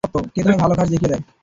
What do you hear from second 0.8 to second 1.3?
দেখিয়ে দেয়?